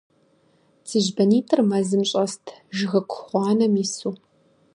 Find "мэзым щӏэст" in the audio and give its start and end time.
1.69-2.45